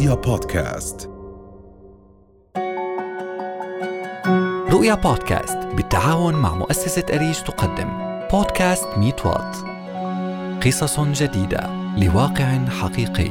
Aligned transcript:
رؤيا 0.00 0.14
بودكاست. 0.14 1.10
رؤيا 4.70 4.94
بودكاست 4.94 5.58
بالتعاون 5.58 6.34
مع 6.34 6.54
مؤسسة 6.54 7.04
أريج 7.12 7.34
تقدم. 7.34 7.88
بودكاست 8.32 8.88
ميت 8.96 9.26
وات. 9.26 9.56
قصص 10.66 11.00
جديدة 11.00 11.70
لواقع 11.96 12.68
حقيقي. 12.68 13.30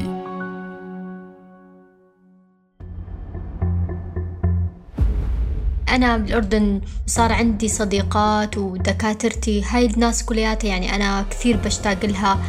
أنا 5.90 6.18
بالأردن 6.18 6.82
صار 7.08 7.32
عندي 7.32 7.68
صديقات 7.68 8.58
ودكاترتي 8.58 9.64
هاي 9.64 9.86
الناس 9.86 10.26
كلياتها 10.26 10.68
يعني 10.68 10.96
أنا 10.96 11.26
كثير 11.30 11.58
بشتاق 11.58 12.06
لها 12.06 12.40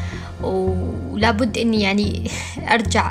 ولابد 0.43 1.59
إني 1.59 1.81
يعني 1.81 2.31
أرجع 2.75 3.10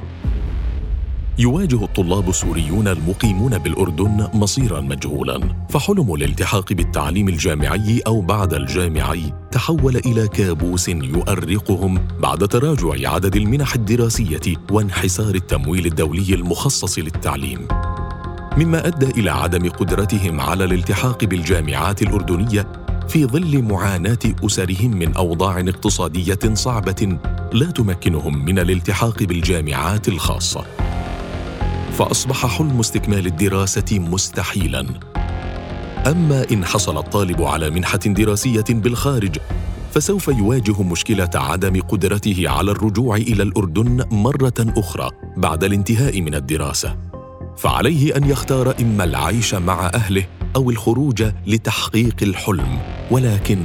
يواجه 1.39 1.83
الطلاب 1.83 2.29
السوريون 2.29 2.87
المقيمون 2.87 3.57
بالأردن 3.57 4.27
مصيرا 4.33 4.81
مجهولا. 4.81 5.39
فحلم 5.69 6.13
الالتحاق 6.13 6.73
بالتعليم 6.73 7.29
الجامعي 7.29 8.01
أو 8.07 8.21
بعد 8.21 8.53
الجامعي 8.53 9.33
تحول 9.51 9.95
إلى 9.95 10.27
كابوس 10.27 10.89
يؤرقهم 10.89 12.07
بعد 12.19 12.47
تراجع 12.47 13.13
عدد 13.13 13.35
المنح 13.35 13.75
الدراسية 13.75 14.55
وانحسار 14.71 15.35
التمويل 15.35 15.85
الدولي 15.85 16.33
المخصص 16.33 16.99
للتعليم. 16.99 17.67
مما 18.57 18.87
أدى 18.87 19.05
إلى 19.05 19.31
عدم 19.31 19.69
قدرتهم 19.69 20.41
على 20.41 20.63
الالتحاق 20.63 21.23
بالجامعات 21.23 22.01
الأردنية 22.01 22.67
في 23.07 23.25
ظل 23.25 23.61
معاناة 23.61 24.19
أسرهم 24.45 24.91
من 24.91 25.15
أوضاع 25.15 25.59
اقتصادية 25.59 26.53
صعبة 26.53 27.17
لا 27.53 27.65
تمكنهم 27.65 28.45
من 28.45 28.59
الالتحاق 28.59 29.23
بالجامعات 29.23 30.07
الخاصة. 30.07 30.65
فأصبح 31.99 32.45
حلم 32.45 32.79
استكمال 32.79 33.25
الدراسة 33.25 33.99
مستحيلا. 33.99 34.85
أما 36.07 36.45
إن 36.51 36.65
حصل 36.65 36.97
الطالب 36.97 37.41
على 37.41 37.69
منحة 37.69 37.97
دراسية 37.97 38.63
بالخارج 38.69 39.37
فسوف 39.91 40.27
يواجه 40.27 40.83
مشكلة 40.83 41.29
عدم 41.35 41.81
قدرته 41.81 42.43
على 42.49 42.71
الرجوع 42.71 43.15
إلى 43.15 43.43
الأردن 43.43 44.05
مرة 44.11 44.53
أخرى 44.59 45.09
بعد 45.37 45.63
الانتهاء 45.63 46.21
من 46.21 46.35
الدراسة. 46.35 46.97
فعليه 47.57 48.17
أن 48.17 48.23
يختار 48.23 48.75
إما 48.81 49.03
العيش 49.03 49.53
مع 49.55 49.91
أهله 49.93 50.25
أو 50.55 50.69
الخروج 50.69 51.23
لتحقيق 51.47 52.15
الحلم 52.21 52.79
ولكن 53.11 53.59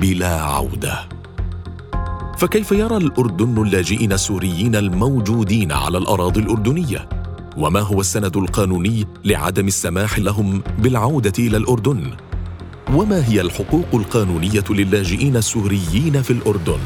بلا 0.00 0.40
عودة. 0.40 1.08
فكيف 2.38 2.72
يرى 2.72 2.96
الأردن 2.96 3.62
اللاجئين 3.62 4.12
السوريين 4.12 4.76
الموجودين 4.76 5.72
على 5.72 5.98
الأراضي 5.98 6.40
الأردنية؟ 6.40 7.17
وما 7.56 7.80
هو 7.80 8.00
السند 8.00 8.36
القانوني 8.36 9.06
لعدم 9.24 9.66
السماح 9.66 10.18
لهم 10.18 10.62
بالعودة 10.78 11.32
إلى 11.38 11.56
الأردن؟ 11.56 12.10
وما 12.94 13.28
هي 13.28 13.40
الحقوق 13.40 13.94
القانونية 13.94 14.64
للاجئين 14.70 15.36
السوريين 15.36 16.22
في 16.22 16.30
الأردن؟ 16.30 16.78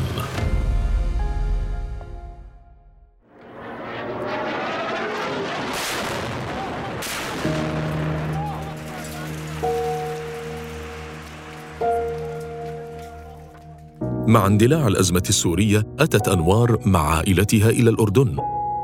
مع 14.26 14.46
اندلاع 14.46 14.86
الأزمة 14.86 15.22
السورية 15.28 15.86
أتت 15.98 16.28
أنوار 16.28 16.78
مع 16.86 17.14
عائلتها 17.14 17.70
إلى 17.70 17.90
الأردن. 17.90 18.36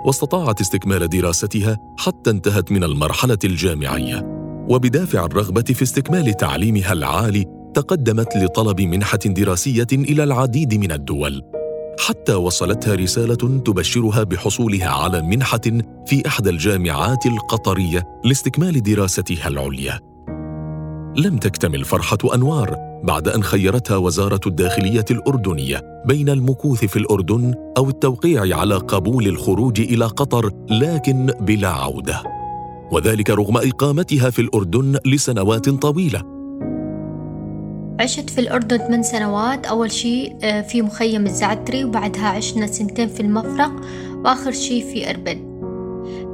واستطاعت 0.05 0.61
استكمال 0.61 1.09
دراستها 1.09 1.79
حتى 1.99 2.31
انتهت 2.31 2.73
من 2.73 2.85
المرحلة 2.85 3.39
الجامعية. 3.45 4.39
وبدافع 4.69 5.25
الرغبة 5.25 5.63
في 5.63 5.83
استكمال 5.83 6.37
تعليمها 6.37 6.93
العالي 6.93 7.45
تقدمت 7.75 8.37
لطلب 8.37 8.81
منحة 8.81 9.19
دراسية 9.27 9.87
إلى 9.93 10.25
العديد 10.25 10.75
من 10.75 10.93
الدول. 10.93 11.43
حتى 12.07 12.35
وصلتها 12.35 12.95
رسالة 12.95 13.61
تبشرها 13.65 14.23
بحصولها 14.23 14.89
على 14.89 15.23
منحة 15.23 15.61
في 16.07 16.27
إحدى 16.27 16.51
الجامعات 16.51 17.27
القطرية 17.27 18.21
لاستكمال 18.25 18.83
دراستها 18.83 19.49
العليا. 19.49 20.01
لم 21.17 21.39
تكتمل 21.39 21.85
فرحة 21.85 22.19
أنوار 22.35 22.88
بعد 23.03 23.29
أن 23.29 23.43
خيرتها 23.43 23.97
وزارة 23.97 24.41
الداخلية 24.47 25.05
الأردنية 25.11 26.03
بين 26.07 26.29
المكوث 26.29 26.85
في 26.85 26.97
الأردن 26.97 27.55
أو 27.77 27.89
التوقيع 27.89 28.59
على 28.59 28.77
قبول 28.77 29.27
الخروج 29.27 29.81
إلى 29.81 30.05
قطر 30.05 30.51
لكن 30.71 31.27
بلا 31.41 31.69
عودة. 31.69 32.23
وذلك 32.93 33.31
رغم 33.31 33.57
إقامتها 33.57 34.31
في 34.31 34.43
الأردن 34.43 34.99
لسنوات 35.07 35.69
طويلة. 35.69 36.23
عشت 38.01 38.31
في 38.31 38.41
الأردن 38.41 38.79
ثمان 38.79 39.03
سنوات. 39.03 39.67
أول 39.67 39.93
شيء 39.93 40.37
آه، 40.43 40.63
في 40.63 40.83
مخيم 40.83 41.27
الزعتري 41.27 41.85
وبعدها 41.85 42.29
عشنا 42.29 42.67
سنتين 42.67 43.09
في 43.09 43.21
المفرق 43.21 43.73
وآخر 44.25 44.53
شيء 44.53 44.93
في 44.93 45.11
أربد. 45.11 45.48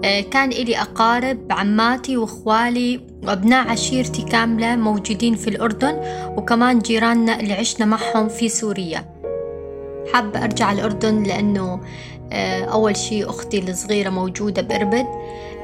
كان 0.05 0.53
إلي 0.53 0.81
أقارب 0.81 1.39
عماتي 1.51 2.17
وإخوالي 2.17 3.01
وأبناء 3.23 3.69
عشيرتي 3.69 4.23
كاملة 4.23 4.77
موجودين 4.77 5.35
في 5.35 5.51
الأردن 5.51 6.01
وكمان 6.37 6.79
جيراننا 6.79 7.41
اللي 7.41 7.53
عشنا 7.53 7.87
معهم 7.87 8.29
في 8.29 8.49
سوريا. 8.49 9.05
حابة 10.13 10.45
أرجع 10.45 10.73
الأردن 10.73 11.23
لأنه 11.23 11.81
آه، 12.33 12.65
أول 12.65 12.97
شي 12.97 13.25
أختي 13.25 13.59
الصغيرة 13.59 14.11
موجودة 14.11 14.63
بإربد 14.63 15.07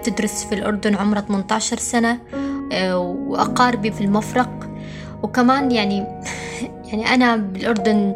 تدرس 0.02 0.44
في 0.44 0.54
الأردن 0.54 0.94
عمرها 0.94 1.20
18 1.20 1.78
سنة 1.78 2.18
آه، 2.72 2.98
وأقاربي 2.98 3.90
في 3.90 4.00
المفرق. 4.00 4.70
وكمان 5.22 5.70
يعني 5.70 6.06
يعني 6.88 7.14
أنا 7.14 7.36
بالأردن 7.36 8.14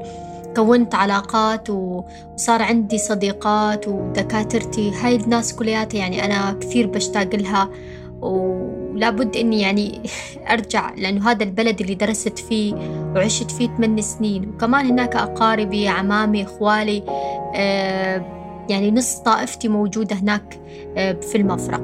كونت 0.56 0.94
علاقات 0.94 1.70
وصار 1.70 2.62
عندي 2.62 2.98
صديقات 2.98 3.88
ودكاترتي. 3.88 4.92
هاي 4.94 5.16
الناس 5.16 5.54
كلياتها 5.54 5.98
يعني 5.98 6.24
أنا 6.24 6.52
كثير 6.60 6.86
بشتاق 6.86 7.34
لها 7.34 7.70
ولابد 8.20 9.36
إني 9.36 9.60
يعني 9.60 10.00
أرجع 10.52 10.94
لأنه 10.94 11.30
هذا 11.30 11.44
البلد 11.44 11.80
اللي 11.80 11.94
درست 11.94 12.38
فيه 12.38 12.74
وعشت 13.16 13.50
فيه 13.50 13.68
ثمان 13.76 14.02
سنين. 14.02 14.48
وكمان 14.48 14.86
هناك 14.86 15.16
أقاربي 15.16 15.88
عمامي 15.88 16.44
إخوالي 16.44 17.02
آه، 17.54 18.34
يعني 18.68 18.90
نص 18.90 19.14
طائفتي 19.14 19.68
موجودة 19.68 20.16
هناك 20.16 20.60
آه، 20.96 21.12
في 21.12 21.38
المفرق. 21.38 21.82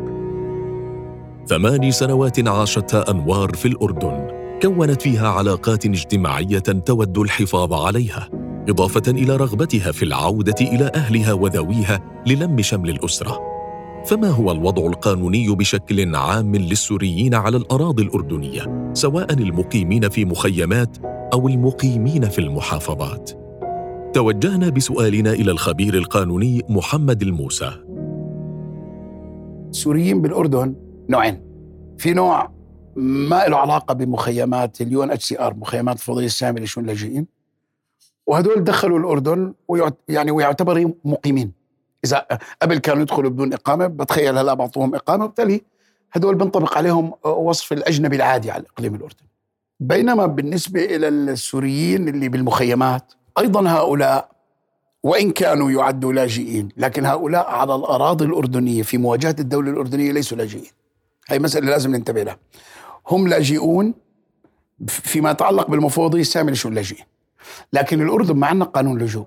ثماني 1.47 1.92
سنوات 1.92 2.48
عاشتها 2.48 3.10
أنوار 3.10 3.54
في 3.54 3.69
الأردن. 3.69 4.41
كونت 4.62 5.02
فيها 5.02 5.28
علاقات 5.28 5.87
اجتماعية 5.87 6.58
تود 6.58 7.19
الحفاظ 7.19 7.72
عليها. 7.72 8.50
إضافة 8.70 9.03
إلى 9.08 9.36
رغبتها 9.36 9.92
في 9.92 10.03
العودة 10.03 10.54
إلى 10.60 10.91
أهلها 10.94 11.32
وذويها 11.32 12.00
للم 12.26 12.62
شمل 12.62 12.91
الأسرة. 12.91 13.41
فما 14.06 14.28
هو 14.28 14.53
الوضع 14.53 14.86
القانوني 14.86 15.48
بشكل 15.48 16.16
عام 16.16 16.56
للسوريين 16.56 17.34
على 17.34 17.56
الأراضي 17.56 18.03
الأردنية 18.03 18.91
سواء 18.92 19.32
المقيمين 19.32 20.08
في 20.08 20.25
مخيمات 20.25 20.97
أو 21.32 21.48
المقيمين 21.48 22.28
في 22.28 22.38
المحافظات؟ 22.38 23.31
توجهنا 24.14 24.69
بسؤالنا 24.69 25.32
إلى 25.32 25.50
الخبير 25.50 25.94
القانوني 25.94 26.62
محمد 26.69 27.22
الموسى. 27.22 27.72
السوريين 29.70 30.22
بالأردن 30.22 30.75
نوعين. 31.08 31.42
في 31.98 32.12
نوع 32.12 32.50
ما 32.97 33.48
له 33.48 33.56
علاقة 33.56 33.94
بمخيمات 33.94 34.81
ال 34.81 35.11
UNHCR 35.11 35.55
مخيمات 35.54 35.97
المفوضية 35.97 36.27
السامية 36.27 36.65
لشؤون 36.64 36.84
اللاجئين. 36.84 37.40
وهدول 38.31 38.65
دخلوا 38.65 38.99
الأردن 38.99 39.55
ويعت 39.69 39.95
يعني 40.09 40.31
ويعتبروا 40.31 40.91
مقيمين. 41.05 41.53
إذا 42.05 42.27
قبل 42.62 42.79
كانوا 42.79 43.03
يدخلوا 43.03 43.31
بدون 43.31 43.53
إقامة 43.53 43.87
بتخيل 43.87 44.38
هلا 44.38 44.55
بعطوهم 44.55 44.94
إقامة 44.94 45.25
وبالتالي 45.25 45.62
هدول 46.12 46.35
بنطبق 46.35 46.79
عليهم 46.79 47.12
وصف 47.25 47.73
الأجنبي 47.73 48.17
العادي 48.17 48.50
على 48.50 48.62
الاقليم 48.62 48.94
الاردني 48.94 49.29
بينما 49.81 50.27
بالنسبة 50.27 50.85
إلى 50.85 51.09
السوريين 51.09 52.09
اللي 52.09 52.29
بالمخيمات 52.29 53.12
أيضا 53.38 53.69
هؤلاء 53.69 54.31
وإن 55.03 55.31
كانوا 55.31 55.71
يعدوا 55.71 56.12
لاجئين 56.12 56.69
لكن 56.76 57.06
هؤلاء 57.06 57.47
على 57.50 57.75
الأراضي 57.75 58.25
الأردنية 58.25 58.83
في 58.83 58.99
مواجهة 58.99 59.37
الدولة 59.38 59.71
الأردنية 59.71 60.12
ليسوا 60.12 60.37
لاجئين. 60.38 60.71
هي 61.29 61.38
مسألة 61.38 61.67
لازم 61.71 61.97
ننتبه 61.97 62.23
لها. 62.23 62.38
هم 63.09 63.29
لاجئون 63.29 63.94
فيما 64.88 65.31
يتعلق 65.31 65.71
بالمفوضيه 65.71 66.21
الساميه 66.21 66.53
لشؤون 66.53 66.73
اللاجئين؟ 66.73 67.10
لكن 67.72 68.02
الأردن 68.02 68.34
ما 68.37 68.46
عندنا 68.46 68.64
قانون 68.64 68.98
لجوء. 68.98 69.26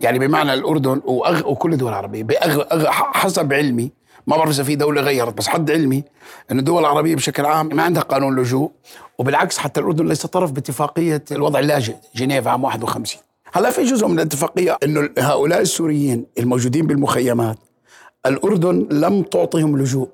يعني 0.00 0.18
بمعنى 0.18 0.54
الأردن 0.54 1.00
وأغ... 1.04 1.48
وكل 1.50 1.72
الدول 1.72 1.88
العربية 1.88 2.22
بأغ... 2.22 2.60
أغ... 2.72 2.86
حسب 2.90 3.52
علمي 3.52 3.90
ما 4.26 4.36
بعرف 4.36 4.50
إذا 4.50 4.62
في 4.62 4.76
دولة 4.76 5.00
غيرت 5.02 5.34
بس 5.38 5.46
حد 5.48 5.70
علمي 5.70 6.04
انه 6.50 6.60
الدول 6.60 6.80
العربية 6.80 7.16
بشكل 7.16 7.46
عام 7.46 7.68
ما 7.76 7.82
عندها 7.82 8.02
قانون 8.02 8.36
لجوء 8.36 8.70
وبالعكس 9.18 9.58
حتى 9.58 9.80
الأردن 9.80 10.06
ليس 10.06 10.26
طرف 10.26 10.52
باتفاقية 10.52 11.24
الوضع 11.32 11.58
اللاجئ 11.58 11.94
جنيف 12.16 12.48
عام 12.48 12.64
51 12.64 13.22
هلا 13.52 13.70
في 13.70 13.84
جزء 13.84 14.06
من 14.06 14.18
الاتفاقية 14.18 14.78
إنه 14.82 15.10
هؤلاء 15.18 15.60
السوريين 15.60 16.26
الموجودين 16.38 16.86
بالمخيمات 16.86 17.58
الأردن 18.26 18.88
لم 18.90 19.22
تعطهم 19.22 19.78
لجوء. 19.78 20.08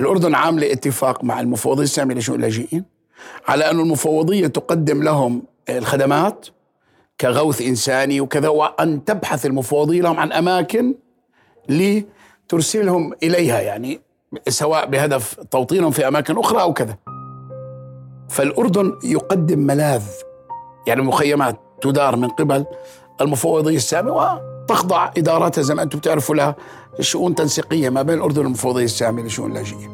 الأردن 0.00 0.34
عاملة 0.34 0.72
اتفاق 0.72 1.24
مع 1.24 1.40
المفوضية 1.40 1.82
السامية 1.82 2.14
لشؤون 2.14 2.38
اللاجئين 2.38 2.84
على 3.48 3.70
أن 3.70 3.80
المفوضية 3.80 4.46
تقدم 4.46 5.02
لهم 5.02 5.42
الخدمات 5.68 6.46
كغوث 7.22 7.62
إنساني 7.62 8.20
وكذا 8.20 8.48
وأن 8.48 9.04
تبحث 9.04 9.46
المفوضية 9.46 10.02
لهم 10.02 10.20
عن 10.20 10.32
أماكن 10.32 10.94
لترسلهم 11.68 13.12
إليها 13.22 13.60
يعني 13.60 14.00
سواء 14.48 14.86
بهدف 14.86 15.34
توطينهم 15.50 15.90
في 15.90 16.08
أماكن 16.08 16.38
أخرى 16.38 16.60
أو 16.62 16.72
كذا. 16.72 16.96
فالأردن 18.28 18.92
يقدم 19.04 19.58
ملاذ 19.58 20.02
يعني 20.86 21.02
مخيمات 21.02 21.60
تدار 21.80 22.16
من 22.16 22.28
قبل 22.28 22.64
المفوضية 23.20 23.76
السامية 23.76 24.12
وتخضع 24.12 25.10
إداراتها 25.16 25.62
زي 25.62 25.74
ما 25.74 25.82
أنتم 25.82 25.98
بتعرفوا 25.98 26.34
لها 26.34 26.56
شؤون 27.00 27.34
تنسيقية 27.34 27.88
ما 27.88 28.02
بين 28.02 28.16
الأردن 28.16 28.42
والمفوضية 28.42 28.84
السامية 28.84 29.22
لشؤون 29.22 29.50
اللاجئين. 29.50 29.90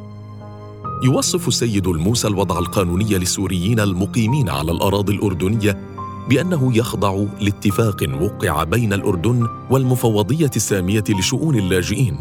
يوصف 1.05 1.49
السيد 1.49 1.87
الموسى 1.87 2.29
الوضع 2.29 2.59
القانوني 2.59 3.19
للسوريين 3.19 3.81
المقيمين 3.81 4.49
على 4.49 4.73
الأراضي 4.73 5.13
الأردنية 5.13 5.98
بأنه 6.29 6.77
يخضع 6.77 7.25
لاتفاق 7.41 7.97
وقع 8.21 8.65
بين 8.65 8.93
الأردن 8.93 9.47
والمفوضية 9.71 10.51
السامية 10.57 11.05
لشؤون 11.09 11.59
اللاجئين. 11.59 12.17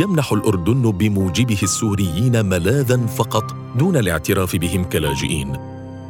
يمنح 0.00 0.32
الأردن 0.32 0.90
بموجبه 0.90 1.58
السوريين 1.62 2.46
ملاذا 2.46 3.06
فقط 3.06 3.54
دون 3.78 3.96
الاعتراف 3.96 4.56
بهم 4.56 4.84
كلاجئين. 4.84 5.56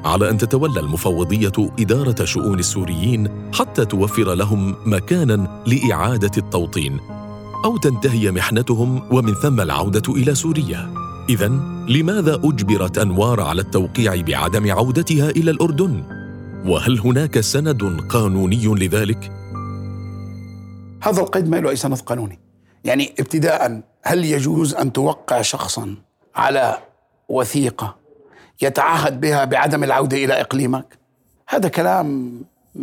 على 0.05 0.31
أن 0.31 0.39
تتولى 0.39 0.81
المفوضية 0.81 1.53
إدارة 1.81 2.25
شؤون 2.25 2.59
السوريين 2.59 3.29
حتى 3.55 3.85
توفر 3.85 4.35
لهم 4.35 4.75
مكانا 4.87 5.63
لإعادة 5.67 6.31
التوطين 6.39 7.01
أو 7.65 7.77
تنتهي 7.77 8.31
محنتهم 8.31 9.03
ومن 9.11 9.35
ثم 9.35 9.61
العودة 9.61 10.15
إلى 10.15 10.35
سوريا. 10.35 10.95
اذا 11.29 11.49
لماذا 11.89 12.35
أجبرت 12.45 12.99
أنوار 12.99 13.41
على 13.41 13.61
التوقيع 13.61 14.21
بعدم 14.21 14.71
عودتها 14.71 15.31
إلى 15.31 15.51
الأردن؟ 15.51 16.16
وهل 16.69 17.01
هناك 17.01 17.41
سند 17.41 17.83
قانوني 18.09 18.67
لذلك؟ 18.67 19.33
هذا 21.03 21.21
القيد 21.21 21.49
ما 21.49 21.57
له 21.57 21.71
أي 21.71 21.77
سند 21.77 21.99
قانوني. 21.99 22.39
يعني 22.85 23.15
ابتداء 23.21 23.81
هل 24.03 24.25
يجوز 24.25 24.75
أن 24.75 24.93
توقع 24.93 25.43
شخصا 25.43 25.97
على 26.35 26.79
وثيقة 27.29 27.97
يتعهد 28.63 29.21
بها 29.21 29.45
بعدم 29.45 29.85
العودة 29.85 30.17
إلى 30.17 30.41
إقليمك؟ 30.41 30.99
هذا 31.49 31.69
كلام 31.69 32.41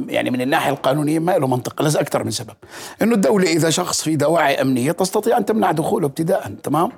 يعني 0.08 0.30
من 0.30 0.42
الناحية 0.42 0.72
القانونية 0.72 1.20
ما 1.20 1.38
له 1.38 1.48
منطق 1.48 1.82
لازم 1.82 2.00
أكثر 2.00 2.24
من 2.24 2.32
سبب. 2.32 2.56
إنه 3.02 3.16
الدولة 3.16 3.48
إذا 3.48 3.70
شخص 3.70 4.02
في 4.02 4.16
دواعي 4.16 4.62
أمنية 4.62 4.92
تستطيع 4.92 5.38
أن 5.38 5.46
تمنع 5.46 5.72
دخوله 5.72 6.08
ابتداء 6.08 6.56
تمام؟ 6.64 6.92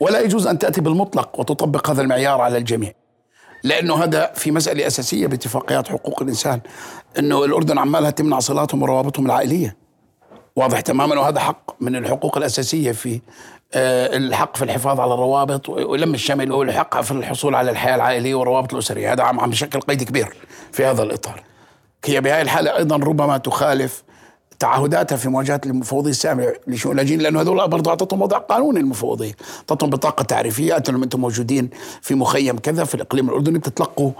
ولا 0.00 0.20
يجوز 0.20 0.46
أن 0.46 0.58
تأتي 0.58 0.80
بالمطلق 0.80 1.40
وتطبق 1.40 1.90
هذا 1.90 2.02
المعيار 2.02 2.40
على 2.40 2.58
الجميع. 2.58 2.92
لأنه 3.62 4.04
هذا 4.04 4.32
في 4.34 4.50
مسألة 4.50 4.86
أساسية 4.86 5.26
باتفاقيات 5.26 5.88
حقوق 5.88 6.22
الإنسان 6.22 6.60
أنه 7.18 7.44
الأردن 7.44 7.78
عمالها 7.78 8.10
تمنع 8.10 8.38
صلاتهم 8.38 8.82
وروابطهم 8.82 9.26
العائلية. 9.26 9.76
واضح 10.56 10.80
تماما 10.80 11.20
وهذا 11.20 11.40
حق 11.40 11.82
من 11.82 11.96
الحقوق 11.96 12.36
الأساسية 12.36 12.92
في 12.92 13.20
آه، 13.74 14.16
الحق 14.16 14.56
في 14.56 14.64
الحفاظ 14.64 15.00
على 15.00 15.14
الروابط 15.14 15.68
ولم 15.68 16.14
الشمل 16.14 16.52
هو 16.52 16.62
الحق 16.62 17.00
في 17.00 17.10
الحصول 17.10 17.54
على 17.54 17.70
الحياة 17.70 17.94
العائلية 17.94 18.34
والروابط 18.34 18.72
الأسرية. 18.72 19.12
هذا 19.12 19.22
عم 19.22 19.50
بشكل 19.50 19.80
قيد 19.80 20.02
كبير 20.02 20.36
في 20.72 20.84
هذا 20.84 21.02
الإطار. 21.02 21.42
هي 22.04 22.20
بهذه 22.20 22.42
الحالة 22.42 22.76
أيضا 22.76 22.96
ربما 22.96 23.38
تخالف 23.38 24.02
تعهداتها 24.58 25.16
في 25.16 25.28
مواجهة 25.28 25.60
المفوضيه 25.66 26.10
الساميه 26.10 26.60
لشؤون 26.66 26.92
اللاجئين 26.92 27.20
لأنه 27.20 27.40
هذول 27.40 27.68
برضه 27.68 27.90
أعطتهم 27.90 28.22
وضع 28.22 28.38
قانوني 28.38 28.80
المفوضيه، 28.80 29.32
أعطتهم 29.58 29.90
بطاقة 29.90 30.22
تعريفية 30.22 30.82
لهم 30.88 31.02
أنتم 31.02 31.20
موجودين 31.20 31.70
في 32.02 32.14
مخيم 32.14 32.58
كذا 32.58 32.84
في 32.84 32.94
الإقليم 32.94 33.28
الأردني 33.28 33.58
بتتلقوا 33.58 34.12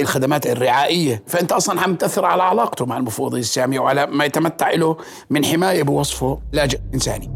الخدمات 0.00 0.46
الرعائية، 0.46 1.22
فأنت 1.26 1.52
أصلا 1.52 1.80
عم 1.80 1.94
تأثر 1.94 2.24
على 2.24 2.42
علاقته 2.42 2.86
مع 2.86 2.96
المفوضيه 2.96 3.40
الساميه 3.40 3.78
وعلى 3.78 4.06
ما 4.06 4.24
يتمتع 4.24 4.70
له 4.70 4.96
من 5.30 5.44
حماية 5.44 5.82
بوصفه 5.82 6.38
لاجئ 6.52 6.78
إنساني. 6.94 7.30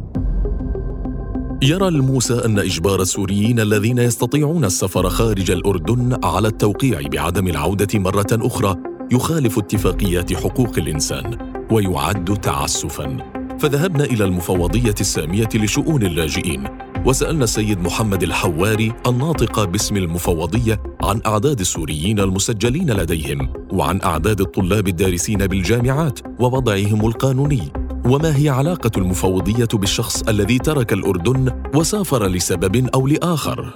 يرى 1.63 1.89
الموسى 1.89 2.45
أن 2.45 2.59
إجبار 2.59 3.01
السوريين 3.01 3.61
الذين 3.61 3.99
يستطيعون 3.99 4.65
السفر 4.65 5.09
خارج 5.09 5.51
الأردن 5.51 6.19
على 6.25 6.49
التوقيع 6.49 7.01
بعدم 7.13 7.49
العودة 7.49 7.99
مرة 7.99 8.27
أخرى 8.33 8.77
يخالف 9.13 9.59
اتفاقيات 9.59 10.33
حقوق 10.33 10.79
الإنسان 10.79 11.50
ويعد 11.71 12.41
تعسفا. 12.41 13.17
فذهبنا 13.59 14.05
إلى 14.05 14.25
المفوضية 14.25 14.95
السامية 15.01 15.49
لشؤون 15.55 16.03
اللاجئين 16.03 16.65
وسألنا 17.07 17.45
السيد 17.45 17.81
محمد 17.81 18.23
الحواري 18.23 18.93
الناطق 19.07 19.65
باسم 19.65 19.97
المفوضية 19.97 20.83
عن 21.03 21.21
أعداد 21.27 21.61
السوريين 21.61 22.21
المسجلين 22.21 22.91
لديهم 22.91 23.53
وعن 23.73 24.01
أعداد 24.03 24.41
الطلاب 24.41 24.89
الدارسين 24.89 25.47
بالجامعات 25.47 26.21
ووضعهم 26.41 27.07
القانوني. 27.07 27.73
وما 28.05 28.37
هي 28.37 28.49
علاقة 28.49 28.91
المفوضية 28.97 29.69
بالشخص 29.75 30.23
الذي 30.29 30.59
ترك 30.59 30.93
الأردن 30.93 31.63
وسافر 31.75 32.27
لسبب 32.27 32.89
أو 32.95 33.07
لآخر؟ 33.07 33.75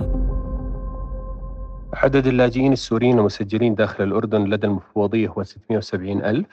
عدد 1.94 2.26
اللاجئين 2.26 2.72
السوريين 2.72 3.18
المسجلين 3.18 3.74
داخل 3.74 4.04
الأردن 4.04 4.44
لدى 4.44 4.66
المفوضية 4.66 5.28
هو 5.28 5.42
670 5.42 6.24
ألف. 6.24 6.46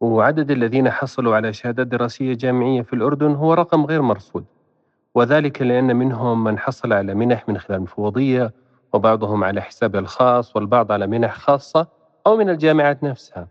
وعدد 0.00 0.50
الذين 0.50 0.90
حصلوا 0.90 1.36
على 1.36 1.52
شهادات 1.52 1.86
دراسية 1.86 2.34
جامعية 2.34 2.82
في 2.82 2.92
الأردن 2.92 3.34
هو 3.34 3.54
رقم 3.54 3.84
غير 3.86 4.02
مرصود. 4.02 4.44
وذلك 5.14 5.62
لأن 5.62 5.96
منهم 5.96 6.44
من 6.44 6.58
حصل 6.58 6.92
على 6.92 7.14
منح 7.14 7.48
من 7.48 7.58
خلال 7.58 7.78
المفوضية 7.78 8.52
وبعضهم 8.92 9.44
على 9.44 9.60
حسابه 9.60 9.98
الخاص 9.98 10.56
والبعض 10.56 10.92
على 10.92 11.06
منح 11.06 11.38
خاصة 11.38 11.86
أو 12.26 12.36
من 12.36 12.50
الجامعات 12.50 13.04
نفسها. 13.04 13.48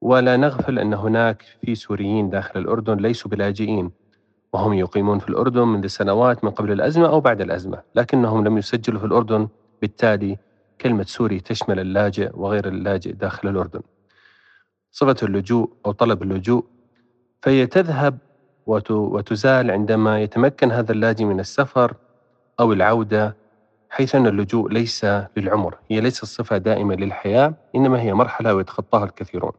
ولا 0.00 0.36
نغفل 0.36 0.78
أن 0.78 0.94
هناك 0.94 1.42
في 1.42 1.74
سوريين 1.74 2.30
داخل 2.30 2.60
الأردن 2.60 2.96
ليسوا 2.96 3.30
بلاجئين 3.30 3.90
وهم 4.52 4.72
يقيمون 4.72 5.18
في 5.18 5.28
الأردن 5.28 5.62
منذ 5.62 5.86
سنوات 5.86 6.44
من 6.44 6.50
قبل 6.50 6.72
الأزمة 6.72 7.06
أو 7.06 7.20
بعد 7.20 7.40
الأزمة 7.40 7.82
لكنهم 7.94 8.44
لم 8.44 8.58
يسجلوا 8.58 9.00
في 9.00 9.06
الأردن 9.06 9.48
بالتالي 9.82 10.38
كلمة 10.80 11.02
سوري 11.04 11.40
تشمل 11.40 11.80
اللاجئ 11.80 12.30
وغير 12.34 12.68
اللاجئ 12.68 13.12
داخل 13.12 13.48
الأردن. 13.48 13.80
صفة 14.94 15.16
اللجوء 15.22 15.70
أو 15.86 15.92
طلب 15.92 16.22
اللجوء 16.22 16.64
فهي 17.42 17.66
تذهب 17.66 18.18
وتزال 18.66 19.70
عندما 19.70 20.22
يتمكن 20.22 20.72
هذا 20.72 20.92
اللاجئ 20.92 21.24
من 21.24 21.40
السفر 21.40 21.94
أو 22.60 22.72
العودة 22.72 23.36
حيث 23.90 24.14
أن 24.14 24.26
اللجوء 24.26 24.72
ليس 24.72 25.04
للعمر 25.36 25.74
هي 25.90 26.00
ليست 26.00 26.24
صفة 26.24 26.58
دائمة 26.58 26.94
للحياة 26.94 27.54
إنما 27.74 28.00
هي 28.00 28.14
مرحلة 28.14 28.54
ويتخطاها 28.54 29.04
الكثيرون 29.04 29.52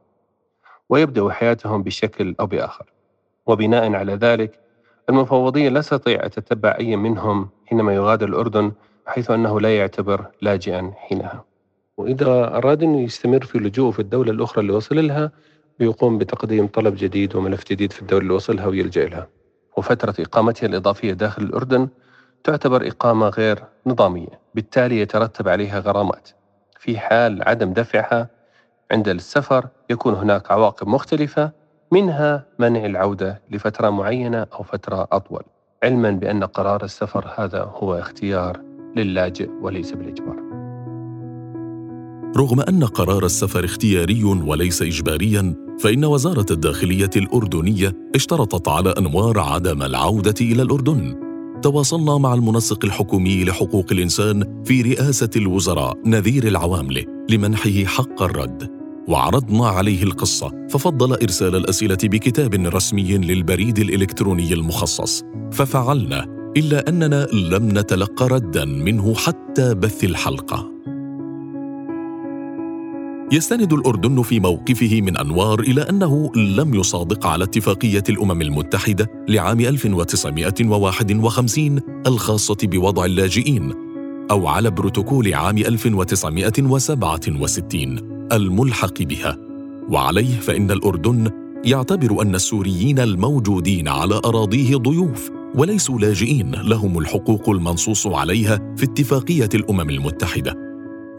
ويبدأ 0.89 1.30
حياتهم 1.30 1.84
بشكل 1.84 2.36
أو 2.39 2.46
بآخر. 2.46 2.86
وبناء 3.46 3.94
على 3.94 4.13
ذلك 4.15 4.60
المفوضية 5.10 5.70
لا 5.70 5.82
تستطيع 5.82 6.24
أن 6.25 6.30
تتبع 6.30 6.75
أي 6.80 6.96
منهم 6.96 7.50
حينما 7.65 7.96
يغادر 7.96 8.27
الأردن 8.27 8.72
حيث 9.06 9.32
أنه 9.32 9.60
لا 9.60 9.77
يعتبر 9.77 10.25
لاجئا 10.42 10.94
حينها. 10.96 11.44
وإذا 11.98 12.58
أراد 12.58 12.84
أنه 12.84 13.02
يستمر 13.02 13.46
في 13.46 13.58
لجوءه 13.58 13.92
في 13.92 14.00
الدولة 14.00 14.32
الأخرى 14.32 14.62
اللي 14.62 14.74
وصل 14.74 15.08
لها 15.08 15.32
بيقوم 15.80 16.18
بتقديم 16.18 16.68
طلب 16.68 16.96
جديد 16.96 17.36
وملف 17.36 17.64
جديد 17.72 17.92
في 17.94 18.02
الدولة 18.02 18.22
اللي 18.22 18.34
وصلها 18.34 18.66
ويلجأ 18.68 19.06
لها. 19.06 19.28
وفترة 19.78 20.16
إقامتها 20.20 20.68
الإضافية 20.68 21.14
داخل 21.14 21.44
الأردن 21.44 21.88
تعتبر 22.44 22.88
إقامة 22.88 23.30
غير 23.30 23.64
نظامية 23.86 24.40
بالتالي 24.56 25.00
يترتب 25.00 25.48
عليها 25.48 25.80
غرامات. 25.80 26.30
في 26.80 26.98
حال 27.00 27.50
عدم 27.50 27.74
دفعها 27.74 28.30
عند 28.92 29.08
السفر 29.08 29.68
يكون 29.90 30.14
هناك 30.14 30.52
عواقب 30.52 30.88
مختلفة 30.88 31.52
منها 31.92 32.46
منع 32.60 32.86
العودة 32.86 33.42
لفترة 33.52 33.90
معينة 33.90 34.48
أو 34.54 34.64
فترة 34.64 35.08
أطول 35.12 35.44
علما 35.84 36.12
بأن 36.12 36.44
قرار 36.44 36.84
السفر 36.84 37.34
هذا 37.38 37.64
هو 37.64 37.96
اختيار 37.96 38.62
للاجئ 38.96 39.50
وليس 39.62 39.92
بالإجبار. 39.92 40.45
رغم 42.38 42.62
أن 42.62 42.84
قرار 42.84 43.25
السفر 43.25 43.65
اختياري 43.65 44.24
وليس 44.24 44.82
اجباريا 44.82 45.56
فإن 45.80 46.06
وزارة 46.06 46.46
الداخلية 46.51 47.10
الأردنية 47.15 47.94
اشترطت 48.15 48.68
على 48.68 48.89
أنوار 48.89 49.39
عدم 49.39 49.84
العودة 49.84 50.34
إلى 50.42 50.62
الأردن. 50.62 51.15
تواصلنا 51.62 52.18
مع 52.18 52.34
المنسق 52.34 52.86
الحكومي 52.86 53.44
لحقوق 53.44 53.86
الإنسان 53.92 54.63
في 54.65 54.82
رئاسة 54.82 55.30
الوزراء 55.36 55.98
نذير 56.06 56.48
العواملة 56.48 57.06
لمنحه 57.30 57.86
حق 57.86 58.24
الرد. 58.24 58.70
وعرضنا 59.08 59.68
عليه 59.68 60.04
القصة 60.04 60.68
ففضل 60.70 61.13
إرسال 61.13 61.56
الأسئلة 61.56 61.98
بكتاب 62.04 62.54
رسمي 62.54 63.18
للبريد 63.18 63.80
الإلكتروني 63.80 64.54
المخصص. 64.54 65.24
ففعلنا 65.51 66.51
إلا 66.58 66.89
أننا 66.89 67.27
لم 67.34 67.80
نتلقى 67.80 68.27
ردا 68.27 68.65
منه 68.65 69.13
حتى 69.13 69.74
بث 69.74 70.04
الحلقة. 70.04 70.75
يستند 73.36 73.74
الأردن 73.74 74.22
في 74.22 74.39
موقفه 74.39 75.01
من 75.01 75.18
أنوار 75.18 75.60
إلى 75.60 75.82
أنه 75.82 76.32
لم 76.36 76.74
يصادق 76.74 77.27
على 77.27 77.44
اتفاقية 77.44 78.04
الأمم 78.10 78.42
المتحدة 78.42 79.12
لعام 79.30 79.60
1951 79.60 81.80
الخاصة 82.08 82.58
بوضع 82.63 83.06
اللاجئين 83.06 83.74
أو 84.32 84.48
على 84.48 84.72
بروتوكول 84.72 85.34
عام 85.34 85.58
1967 85.58 87.98
الملحق 88.32 89.01
بها. 89.01 89.38
وعليه 89.89 90.39
فإن 90.39 90.72
الأردن 90.72 91.32
يعتبر 91.65 92.22
أن 92.22 92.36
السوريين 92.36 93.00
الموجودين 93.00 93.88
على 93.88 94.22
أراضيه 94.25 94.77
ضيوف 94.77 95.32
وليسوا 95.56 96.00
لاجئين 96.00 96.51
لهم 96.51 97.00
الحقوق 97.00 97.50
المنصوص 97.50 98.08
عليها 98.08 98.75
في 98.77 98.84
اتفاقية 98.84 99.50
الأمم 99.56 99.89
المتحدة. 99.89 100.64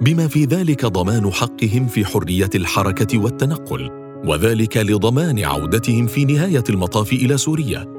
بما 0.00 0.28
في 0.28 0.44
ذلك 0.44 0.86
ضمان 0.86 1.32
حقهم 1.32 1.86
في 1.86 2.04
حرية 2.04 2.50
الحركة 2.54 3.18
والتنقل 3.18 3.90
وذلك 4.26 4.76
لضمان 4.76 5.44
عودتهم 5.44 6.06
في 6.06 6.24
نهاية 6.24 6.64
المطاف 6.70 7.12
إلى 7.12 7.36
سوريا. 7.36 7.96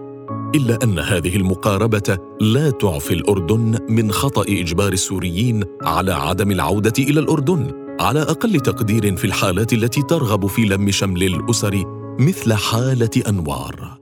إلا 0.55 0.79
أن 0.83 0.99
هذه 0.99 1.35
المقاربة 1.35 2.17
لا 2.41 2.69
تعفي 2.69 3.13
الأردن 3.13 3.79
من 3.89 4.11
خطأ 4.11 4.41
إجبار 4.41 4.93
السوريين 4.93 5.63
على 5.83 6.13
عدم 6.13 6.51
العودة 6.51 6.93
إلى 6.99 7.19
الأردن 7.19 7.71
على 7.99 8.21
أقل 8.21 8.59
تقدير 8.59 9.15
في 9.15 9.25
الحالات 9.25 9.73
التي 9.73 10.01
ترغب 10.01 10.47
في 10.47 10.61
لم 10.61 10.91
شمل 10.91 11.23
الأسر 11.23 11.83
مثل 12.19 12.53
حالة 12.53 13.09
أنوار. 13.27 13.97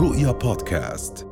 رؤيا 0.00 0.32
بودكاست. 0.32 1.31